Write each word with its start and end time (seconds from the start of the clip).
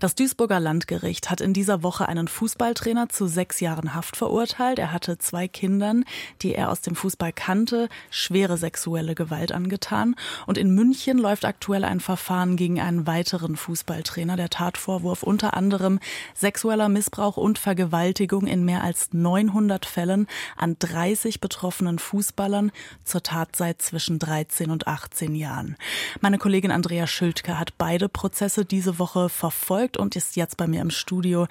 Das 0.00 0.14
Duisburger 0.14 0.60
Landgericht 0.60 1.28
hat 1.28 1.42
in 1.42 1.52
dieser 1.52 1.82
Woche 1.82 2.08
einen 2.08 2.26
Fußballtrainer 2.26 3.10
zu 3.10 3.26
sechs 3.26 3.60
Jahren 3.60 3.92
Haft 3.92 4.16
verurteilt. 4.16 4.78
Er 4.78 4.94
hatte 4.94 5.18
zwei 5.18 5.46
Kindern, 5.46 6.06
die 6.40 6.54
er 6.54 6.70
aus 6.70 6.80
dem 6.80 6.96
Fußball 6.96 7.34
kannte, 7.34 7.90
schwere 8.08 8.56
sexuelle 8.56 9.14
Gewalt 9.14 9.52
angetan. 9.52 10.16
Und 10.46 10.56
in 10.56 10.74
München 10.74 11.18
läuft 11.18 11.44
aktuell 11.44 11.84
ein 11.84 12.00
Verfahren 12.00 12.56
gegen 12.56 12.80
einen 12.80 13.06
weiteren 13.06 13.56
Fußballtrainer. 13.56 14.36
Der 14.36 14.48
Tatvorwurf 14.48 15.22
unter 15.22 15.52
anderem 15.52 16.00
sexueller 16.34 16.88
Missbrauch 16.88 17.36
und 17.36 17.58
Vergewaltigung 17.58 18.46
in 18.46 18.64
mehr 18.64 18.82
als 18.82 19.12
900 19.12 19.84
Fällen 19.84 20.28
an 20.56 20.76
30 20.78 21.42
betroffenen 21.42 21.98
Fußballern 21.98 22.72
zur 23.04 23.22
Tatzeit 23.22 23.82
zwischen 23.82 24.18
13 24.18 24.70
und 24.70 24.86
18 24.86 25.34
Jahren. 25.34 25.76
Meine 26.22 26.38
Kollegin 26.38 26.70
Andrea 26.70 27.06
Schildke 27.06 27.58
hat 27.58 27.76
beide 27.76 28.08
Prozesse 28.08 28.64
diese 28.64 28.98
Woche 28.98 29.28
verfolgt 29.28 29.89
verfolgt 29.90 29.96
und 29.96 30.16
ist 30.16 30.36
jetzt 30.36 30.56
bei 30.56 30.66
mir 30.66 30.80
im 30.80 30.90
Studio. 30.90 31.46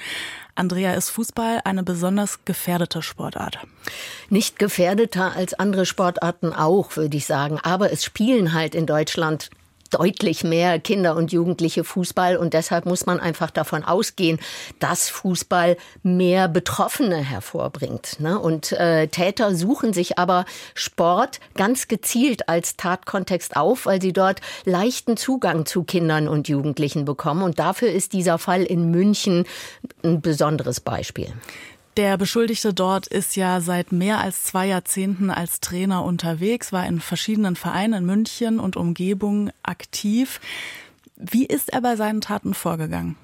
Andrea, 0.56 0.94
ist 0.94 1.10
Fußball 1.10 1.62
eine 1.64 1.84
besonders 1.84 2.46
gefährdete 2.46 3.02
Sportart? 3.02 3.60
Nicht 4.30 4.60
gefährdeter 4.60 5.36
als 5.36 5.54
andere 5.54 5.86
Sportarten 5.86 6.54
auch, 6.54 6.96
würde 6.96 7.18
ich 7.18 7.26
sagen. 7.26 7.60
Aber 7.62 7.92
es 7.92 8.04
spielen 8.04 8.54
halt 8.54 8.76
in 8.76 8.86
Deutschland 8.86 9.50
deutlich 9.90 10.44
mehr 10.44 10.80
Kinder 10.80 11.16
und 11.16 11.32
Jugendliche 11.32 11.84
Fußball 11.84 12.38
und 12.38 12.54
deshalb 12.54 12.86
muss 12.86 13.06
man 13.06 13.20
einfach 13.20 13.52
davon 13.52 13.84
ausgehen, 13.84 14.40
dass 14.80 15.10
Fußball 15.10 15.78
mehr 16.04 16.48
Betroffene 16.48 17.18
hervorbringt. 17.18 18.20
Ne? 18.20 18.40
Und 18.40 18.72
äh, 18.74 19.08
Täter 19.08 19.56
suchen 19.56 19.94
sich 19.94 20.18
aber 20.18 20.46
Sport 20.74 21.40
ganz 21.56 21.88
gezielt 21.88 22.50
als 22.50 22.78
Tatkontext 22.78 23.56
auf, 23.56 23.86
weil 23.86 24.02
sie 24.02 24.14
dort 24.14 24.42
leichten 24.66 25.18
Zugang 25.18 25.66
zu 25.66 25.84
Kindern 25.84 26.28
und 26.28 26.48
Jugendlichen 26.48 27.06
bekommen. 27.06 27.44
Und 27.44 27.60
dafür 27.60 27.92
ist 27.92 28.14
dieser 28.14 28.38
Fall 28.38 28.64
in 28.64 28.92
München 28.92 29.46
ein 30.04 30.22
besonderes 30.22 30.80
Beispiel. 30.80 31.34
Der 32.00 32.16
Beschuldigte 32.16 32.74
dort 32.74 33.08
ist 33.08 33.36
ja 33.36 33.60
seit 33.60 33.92
mehr 33.92 34.20
als 34.20 34.46
zwei 34.46 34.68
Jahrzehnten 34.68 35.30
als 35.30 35.60
Trainer 35.60 36.06
unterwegs, 36.06 36.72
war 36.72 36.88
in 36.88 37.02
verschiedenen 37.02 37.58
Vereinen 37.58 37.94
in 37.94 38.06
München 38.06 38.62
und 38.62 38.78
Umgebung 38.78 39.52
aktiv. 39.64 40.40
Wie 41.18 41.46
ist 41.46 41.74
er 41.74 41.82
bei 41.82 41.98
seinen 41.98 42.22
Taten 42.22 42.54
vorgegangen? 42.54 43.18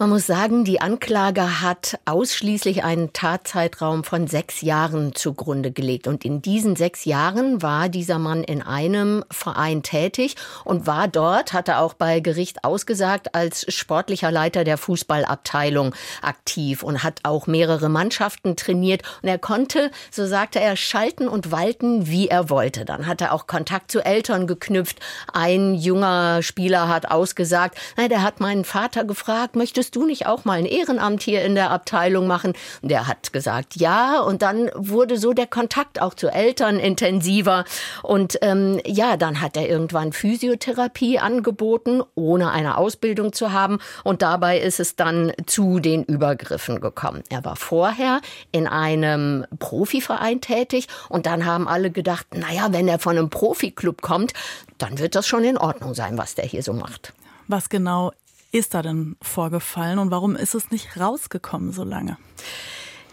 Man 0.00 0.10
muss 0.10 0.28
sagen, 0.28 0.62
die 0.62 0.80
Anklage 0.80 1.60
hat 1.60 1.98
ausschließlich 2.04 2.84
einen 2.84 3.12
Tatzeitraum 3.12 4.04
von 4.04 4.28
sechs 4.28 4.60
Jahren 4.60 5.12
zugrunde 5.12 5.72
gelegt. 5.72 6.06
Und 6.06 6.24
in 6.24 6.40
diesen 6.40 6.76
sechs 6.76 7.04
Jahren 7.04 7.62
war 7.62 7.88
dieser 7.88 8.20
Mann 8.20 8.44
in 8.44 8.62
einem 8.62 9.24
Verein 9.28 9.82
tätig 9.82 10.36
und 10.64 10.86
war 10.86 11.08
dort, 11.08 11.52
hatte 11.52 11.78
auch 11.78 11.94
bei 11.94 12.20
Gericht 12.20 12.62
ausgesagt, 12.62 13.34
als 13.34 13.66
sportlicher 13.74 14.30
Leiter 14.30 14.62
der 14.62 14.78
Fußballabteilung 14.78 15.92
aktiv 16.22 16.84
und 16.84 17.02
hat 17.02 17.18
auch 17.24 17.48
mehrere 17.48 17.88
Mannschaften 17.88 18.54
trainiert. 18.54 19.02
Und 19.22 19.28
er 19.28 19.38
konnte, 19.38 19.90
so 20.12 20.28
sagte 20.28 20.60
er, 20.60 20.76
schalten 20.76 21.26
und 21.26 21.50
walten, 21.50 22.06
wie 22.06 22.28
er 22.28 22.50
wollte. 22.50 22.84
Dann 22.84 23.08
hat 23.08 23.20
er 23.20 23.32
auch 23.32 23.48
Kontakt 23.48 23.90
zu 23.90 24.04
Eltern 24.04 24.46
geknüpft. 24.46 25.00
Ein 25.32 25.74
junger 25.74 26.44
Spieler 26.44 26.86
hat 26.86 27.10
ausgesagt, 27.10 27.76
na, 27.96 28.06
der 28.06 28.22
hat 28.22 28.38
meinen 28.38 28.64
Vater 28.64 29.04
gefragt, 29.04 29.56
möchtest 29.56 29.87
möchtest 29.88 29.96
du 29.96 30.06
nicht 30.06 30.26
auch 30.26 30.44
mal 30.44 30.58
ein 30.58 30.66
Ehrenamt 30.66 31.22
hier 31.22 31.42
in 31.42 31.54
der 31.54 31.70
Abteilung 31.70 32.26
machen? 32.26 32.52
Und 32.82 32.90
der 32.90 33.06
hat 33.06 33.32
gesagt, 33.32 33.76
ja. 33.76 34.20
Und 34.20 34.42
dann 34.42 34.70
wurde 34.74 35.16
so 35.16 35.32
der 35.32 35.46
Kontakt 35.46 36.02
auch 36.02 36.14
zu 36.14 36.28
Eltern 36.28 36.78
intensiver. 36.78 37.64
Und 38.02 38.38
ähm, 38.42 38.80
ja, 38.84 39.16
dann 39.16 39.40
hat 39.40 39.56
er 39.56 39.68
irgendwann 39.68 40.12
Physiotherapie 40.12 41.18
angeboten, 41.18 42.02
ohne 42.14 42.50
eine 42.50 42.76
Ausbildung 42.76 43.32
zu 43.32 43.52
haben. 43.52 43.78
Und 44.04 44.20
dabei 44.20 44.58
ist 44.58 44.78
es 44.78 44.96
dann 44.96 45.32
zu 45.46 45.80
den 45.80 46.04
Übergriffen 46.04 46.80
gekommen. 46.80 47.22
Er 47.30 47.44
war 47.44 47.56
vorher 47.56 48.20
in 48.52 48.66
einem 48.66 49.46
Profiverein 49.58 50.40
tätig 50.40 50.88
und 51.08 51.24
dann 51.24 51.46
haben 51.46 51.66
alle 51.66 51.90
gedacht, 51.90 52.26
naja, 52.34 52.68
wenn 52.72 52.88
er 52.88 52.98
von 52.98 53.16
einem 53.16 53.30
Profiklub 53.30 54.02
kommt, 54.02 54.32
dann 54.76 54.98
wird 54.98 55.14
das 55.14 55.26
schon 55.26 55.44
in 55.44 55.56
Ordnung 55.56 55.94
sein, 55.94 56.18
was 56.18 56.34
der 56.34 56.44
hier 56.44 56.62
so 56.62 56.74
macht. 56.74 57.14
Was 57.46 57.70
genau 57.70 58.12
ist 58.52 58.74
da 58.74 58.82
denn 58.82 59.16
vorgefallen 59.22 59.98
und 59.98 60.10
warum 60.10 60.36
ist 60.36 60.54
es 60.54 60.70
nicht 60.70 60.98
rausgekommen 60.98 61.72
so 61.72 61.84
lange? 61.84 62.16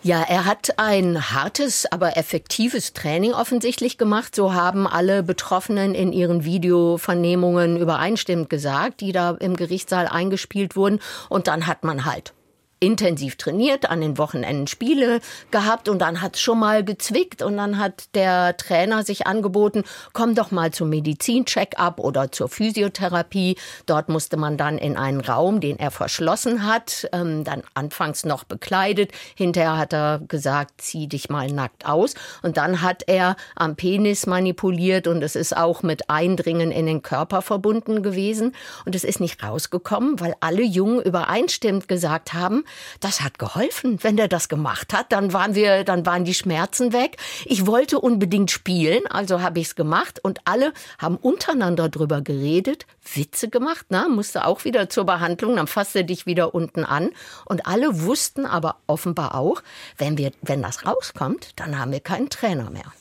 Ja, 0.06 0.22
er 0.22 0.46
hat 0.46 0.78
ein 0.78 1.32
hartes, 1.32 1.92
aber 1.92 2.16
effektives 2.16 2.94
Training 2.94 3.34
offensichtlich 3.34 3.98
gemacht. 3.98 4.36
So 4.36 4.54
haben 4.54 4.86
alle 4.86 5.24
Betroffenen 5.24 5.96
in 5.96 6.14
ihren 6.14 6.46
Videovernehmungen 6.46 7.78
übereinstimmend 7.78 8.48
gesagt, 8.48 9.02
die 9.02 9.14
da 9.14 9.32
im 9.32 9.56
Gerichtssaal 9.56 10.08
eingespielt 10.08 10.76
wurden. 10.76 11.00
Und 11.28 11.48
dann 11.48 11.66
hat 11.66 11.84
man 11.84 12.06
halt 12.06 12.34
intensiv 12.80 13.36
trainiert, 13.38 13.90
an 13.90 14.02
den 14.02 14.18
Wochenenden 14.18 14.68
Spiele 14.68 15.22
gehabt 15.50 15.88
und 15.88 16.00
dann 16.00 16.22
hat 16.22 16.36
es 16.36 16.42
schon 16.42 16.60
mal 16.60 16.84
gezwickt 16.84 17.42
und 17.42 17.58
dann 17.58 17.80
hat 17.80 18.14
der 18.16 18.58
Trainer 18.58 19.04
sich 19.04 19.28
angeboten, 19.28 19.84
komm 20.14 20.36
doch 20.36 20.52
mal 20.52 20.72
zum 20.72 20.90
Medizincheck-up 20.90 22.00
oder 22.00 22.32
zur 22.32 22.50
Physiotherapie. 22.50 23.56
Dort 23.86 24.10
musste 24.10 24.38
man 24.38 24.58
dann 24.58 24.78
in 24.78 24.98
einen 24.98 25.22
Raum, 25.22 25.62
den 25.62 25.80
er 25.80 25.90
verschlossen 25.92 26.68
hat, 26.68 27.08
ähm, 27.14 27.44
dann 27.44 27.64
anfangs 27.74 28.26
noch 28.26 28.44
bekleidet. 28.44 29.12
Hinterher 29.36 29.78
hat 29.78 29.94
er 29.94 30.20
gesagt, 30.28 30.82
zieh 30.82 31.08
dich 31.08 31.30
mal 31.30 31.48
nackt 31.48 31.86
aus. 31.86 32.14
Und 32.44 32.58
dann 32.58 32.82
hat 32.82 33.04
er 33.08 33.38
am 33.56 33.76
Penis 33.76 34.28
manipuliert 34.28 35.08
und 35.08 35.24
es 35.24 35.36
ist 35.36 35.56
auch 35.56 35.82
mit 35.82 36.10
Eindringen 36.10 36.72
in 36.72 36.86
den 36.86 37.02
Körper 37.02 37.42
verbunden 37.42 38.04
gewesen. 38.04 38.54
Und 38.86 38.96
es 38.96 39.06
ist 39.06 39.22
nicht 39.22 39.44
rausgekommen, 39.44 40.20
weil 40.20 40.36
alle 40.42 40.64
Jungen 40.64 41.02
übereinstimmend 41.02 41.88
gesagt 41.88 42.34
haben, 42.34 42.65
das 43.00 43.22
hat 43.22 43.40
geholfen. 43.40 44.00
Wenn 44.02 44.18
der 44.18 44.28
das 44.28 44.50
gemacht 44.50 44.94
hat, 44.94 45.12
dann 45.12 45.34
waren 45.34 45.56
wir, 45.56 45.84
dann 45.84 46.06
waren 46.06 46.26
die 46.26 46.34
Schmerzen 46.34 46.94
weg. 46.94 47.18
Ich 47.46 47.66
wollte 47.66 48.00
unbedingt 48.00 48.52
spielen, 48.52 49.08
also 49.08 49.42
habe 49.42 49.60
ich 49.60 49.68
es 49.68 49.76
gemacht 49.76 50.20
und 50.24 50.40
alle 50.46 50.74
haben 50.98 51.18
untereinander 51.18 51.90
drüber 51.90 52.22
geredet, 52.22 52.86
Witze 53.14 53.50
gemacht, 53.50 53.88
na, 53.90 54.08
musste 54.08 54.46
auch 54.46 54.66
wieder 54.66 54.90
zur 54.90 55.06
Behandlung, 55.06 55.56
dann 55.56 55.68
fasste 55.68 56.04
dich 56.04 56.26
wieder 56.26 56.56
unten 56.56 56.84
an 56.84 57.12
und 57.46 57.68
alle 57.68 58.02
wussten 58.02 58.46
aber 58.46 58.78
offenbar 58.88 59.36
auch, 59.36 59.62
wenn 59.98 60.18
wir, 60.18 60.32
wenn 60.42 60.62
das 60.62 60.86
rauskommt, 60.86 61.52
dann 61.56 61.80
haben 61.80 61.92
wir 61.92 62.00
keinen 62.00 62.30
Trainer 62.30 62.70
mehr. 62.70 62.92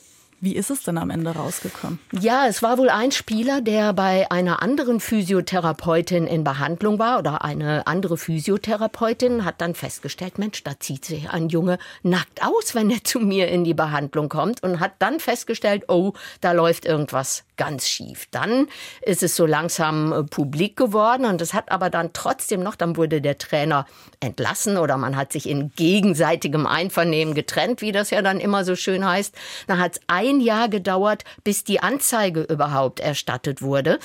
Wie 0.45 0.55
ist 0.55 0.69
es 0.69 0.83
denn 0.83 0.99
am 0.99 1.09
Ende 1.09 1.31
rausgekommen? 1.31 1.97
Ja, 2.11 2.45
es 2.45 2.61
war 2.61 2.77
wohl 2.77 2.89
ein 2.89 3.11
Spieler, 3.11 3.61
der 3.61 3.93
bei 3.93 4.29
einer 4.29 4.61
anderen 4.61 4.99
Physiotherapeutin 4.99 6.27
in 6.27 6.43
Behandlung 6.43 6.99
war 6.99 7.17
oder 7.17 7.43
eine 7.43 7.87
andere 7.87 8.15
Physiotherapeutin 8.15 9.43
hat 9.43 9.59
dann 9.59 9.73
festgestellt, 9.73 10.37
Mensch, 10.37 10.63
da 10.63 10.79
zieht 10.79 11.03
sich 11.03 11.31
ein 11.31 11.49
Junge 11.49 11.79
nackt 12.03 12.45
aus, 12.45 12.75
wenn 12.75 12.91
er 12.91 13.03
zu 13.03 13.21
mir 13.21 13.47
in 13.47 13.63
die 13.63 13.73
Behandlung 13.73 14.29
kommt 14.29 14.61
und 14.61 14.79
hat 14.79 14.91
dann 14.99 15.19
festgestellt, 15.19 15.85
oh, 15.87 16.13
da 16.41 16.51
läuft 16.51 16.85
irgendwas 16.85 17.43
ganz 17.57 17.87
schief. 17.87 18.27
Dann 18.31 18.67
ist 19.01 19.23
es 19.23 19.35
so 19.35 19.45
langsam 19.45 20.11
äh, 20.11 20.23
publik 20.23 20.77
geworden 20.77 21.25
und 21.25 21.41
es 21.41 21.53
hat 21.53 21.71
aber 21.71 21.89
dann 21.89 22.11
trotzdem 22.13 22.61
noch, 22.63 22.75
dann 22.75 22.97
wurde 22.97 23.21
der 23.21 23.37
Trainer 23.37 23.85
entlassen 24.19 24.77
oder 24.77 24.97
man 24.97 25.15
hat 25.15 25.31
sich 25.31 25.47
in 25.47 25.71
gegenseitigem 25.75 26.65
Einvernehmen 26.65 27.33
getrennt, 27.33 27.81
wie 27.81 27.91
das 27.91 28.09
ja 28.09 28.21
dann 28.21 28.39
immer 28.39 28.65
so 28.65 28.75
schön 28.75 29.05
heißt. 29.05 29.35
Dann 29.67 29.79
hat 29.79 29.93
es 29.93 30.01
ein 30.07 30.39
Jahr 30.41 30.69
gedauert, 30.69 31.23
bis 31.43 31.63
die 31.63 31.79
Anzeige 31.79 32.41
überhaupt 32.41 32.99
erstattet 32.99 33.61
wurde. 33.61 33.99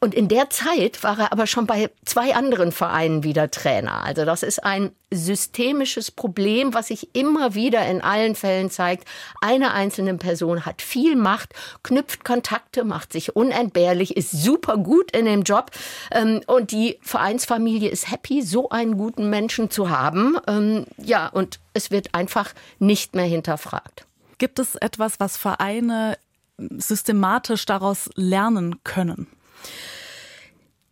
Und 0.00 0.14
in 0.14 0.28
der 0.28 0.50
Zeit 0.50 1.02
war 1.02 1.18
er 1.18 1.32
aber 1.32 1.46
schon 1.46 1.66
bei 1.66 1.90
zwei 2.04 2.34
anderen 2.34 2.72
Vereinen 2.72 3.24
wieder 3.24 3.50
Trainer. 3.50 4.04
Also 4.04 4.24
das 4.24 4.42
ist 4.42 4.64
ein 4.64 4.92
systemisches 5.14 6.10
Problem, 6.10 6.74
was 6.74 6.88
sich 6.88 7.14
immer 7.14 7.54
wieder 7.54 7.86
in 7.86 8.00
allen 8.00 8.34
Fällen 8.34 8.70
zeigt. 8.70 9.06
Eine 9.40 9.72
einzelne 9.72 10.14
Person 10.14 10.66
hat 10.66 10.82
viel 10.82 11.16
Macht, 11.16 11.54
knüpft 11.82 12.24
Kontakte, 12.24 12.84
macht 12.94 13.12
sich 13.12 13.34
unentbehrlich, 13.34 14.16
ist 14.16 14.30
super 14.30 14.76
gut 14.76 15.10
in 15.10 15.24
dem 15.24 15.42
Job 15.42 15.72
ähm, 16.12 16.42
und 16.46 16.70
die 16.70 16.96
Vereinsfamilie 17.02 17.90
ist 17.90 18.08
happy, 18.08 18.40
so 18.40 18.68
einen 18.68 18.96
guten 18.96 19.28
Menschen 19.28 19.68
zu 19.68 19.90
haben. 19.90 20.36
Ähm, 20.46 20.86
ja, 20.96 21.26
und 21.26 21.58
es 21.72 21.90
wird 21.90 22.14
einfach 22.14 22.54
nicht 22.78 23.16
mehr 23.16 23.24
hinterfragt. 23.24 24.06
Gibt 24.38 24.60
es 24.60 24.76
etwas, 24.76 25.18
was 25.18 25.36
Vereine 25.36 26.16
systematisch 26.56 27.66
daraus 27.66 28.10
lernen 28.14 28.76
können? 28.84 29.26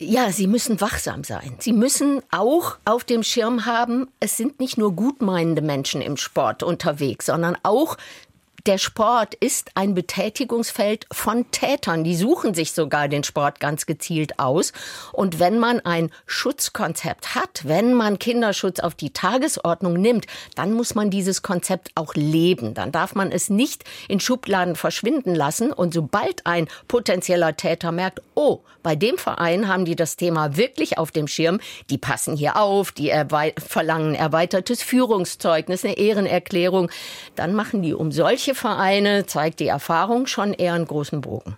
Ja, 0.01 0.33
sie 0.33 0.49
müssen 0.49 0.81
wachsam 0.81 1.23
sein. 1.23 1.55
Sie 1.61 1.73
müssen 1.73 2.21
auch 2.33 2.79
auf 2.85 3.05
dem 3.05 3.23
Schirm 3.23 3.65
haben, 3.65 4.09
es 4.19 4.37
sind 4.37 4.59
nicht 4.59 4.77
nur 4.77 4.97
gutmeinende 4.97 5.63
Menschen 5.63 6.03
im 6.03 6.17
Sport 6.17 6.65
unterwegs, 6.65 7.27
sondern 7.27 7.57
auch 7.63 7.97
der 8.67 8.79
Sport 8.79 9.35
ist 9.35 9.71
ein 9.75 9.95
Betätigungsfeld 9.95 11.07
von 11.11 11.51
Tätern. 11.51 12.05
Die 12.05 12.15
suchen 12.15 12.55
sich 12.55 12.73
sogar 12.73 13.09
den 13.09 13.25
Sport 13.25 13.59
ganz 13.61 13.87
gezielt 13.87 14.39
aus. 14.39 14.73
Und 15.13 15.41
wenn 15.41 15.59
man 15.59 15.81
ein 15.81 16.11
Schutzkonzept 16.27 17.35
hat, 17.35 17.63
wenn 17.65 17.95
man 17.95 18.19
Kinderschutz 18.19 18.81
auf 18.81 18.95
die 18.95 19.13
Tagesordnung 19.13 19.95
nimmt, 19.95 20.27
dann 20.55 20.73
muss 20.73 20.95
man 20.95 21.11
dieses 21.11 21.43
Konzept 21.43 21.91
auch 21.97 22.15
leben. 22.15 22.75
Dann 22.75 22.93
darf 22.93 23.15
man 23.15 23.33
es 23.33 23.51
nicht 23.51 23.85
in 24.09 24.21
Schubladen 24.21 24.77
verschwinden 24.77 25.35
lassen. 25.35 25.73
Und 25.73 25.93
sobald 25.95 26.47
ein 26.47 26.69
potenzieller 26.87 27.57
Täter 27.57 27.91
merkt, 27.91 28.23
oh, 28.35 28.61
bei 28.83 28.97
dem 28.97 29.19
Verein 29.19 29.69
haben 29.69 29.85
die 29.85 29.97
das 29.97 30.17
Thema 30.17 30.57
wirklich 30.57 30.99
auf 30.99 31.11
dem 31.11 31.29
Schirm, 31.29 31.61
die 31.91 31.99
passen 31.99 32.37
hier 32.37 32.57
auf, 32.57 32.93
die 32.93 33.11
erwei 33.11 33.55
verlangen 33.59 34.15
erweitertes 34.15 34.83
Führungszeugnis, 34.83 35.85
eine 35.85 35.97
Ehrenerklärung, 35.97 36.91
dann 37.37 37.55
machen 37.55 37.83
die 37.83 37.95
um 37.95 38.13
solche 38.13 38.52
manche 38.53 38.61
Vereine 38.61 39.27
zeigt 39.27 39.61
die 39.61 39.69
Erfahrung 39.69 40.27
schon 40.27 40.53
eher 40.53 40.75
einen 40.75 40.87
großen 40.87 41.21
Bogen. 41.21 41.57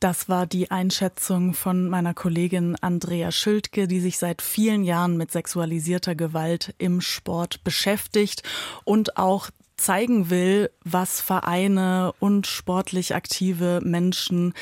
Das 0.00 0.28
war 0.28 0.46
die 0.46 0.70
Einschätzung 0.70 1.54
von 1.54 1.88
meiner 1.88 2.14
Kollegin 2.14 2.76
Andrea 2.80 3.32
Schildke, 3.32 3.88
die 3.88 4.00
sich 4.00 4.18
seit 4.18 4.42
vielen 4.42 4.84
Jahren 4.84 5.16
mit 5.16 5.32
sexualisierter 5.32 6.14
Gewalt 6.14 6.74
im 6.78 7.00
Sport 7.00 7.64
beschäftigt 7.64 8.42
und 8.84 9.16
auch 9.16 9.50
zeigen 9.76 10.30
will, 10.30 10.70
was 10.84 11.20
Vereine 11.20 12.12
und 12.20 12.46
sportlich 12.46 13.14
aktive 13.14 13.80
Menschen 13.82 14.54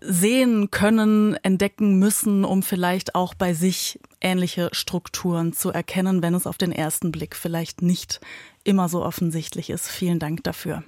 sehen 0.00 0.70
können, 0.70 1.34
entdecken 1.42 1.98
müssen, 1.98 2.44
um 2.44 2.62
vielleicht 2.62 3.14
auch 3.14 3.34
bei 3.34 3.52
sich 3.52 3.98
ähnliche 4.20 4.68
Strukturen 4.72 5.52
zu 5.52 5.70
erkennen, 5.70 6.22
wenn 6.22 6.34
es 6.34 6.46
auf 6.46 6.58
den 6.58 6.72
ersten 6.72 7.12
Blick 7.12 7.36
vielleicht 7.36 7.82
nicht 7.82 8.20
immer 8.64 8.88
so 8.88 9.04
offensichtlich 9.04 9.70
ist. 9.70 9.88
Vielen 9.88 10.18
Dank 10.18 10.44
dafür. 10.44 10.82